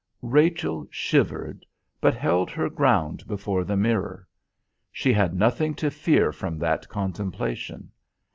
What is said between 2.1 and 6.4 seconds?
held her ground before the mirror. She had nothing to fear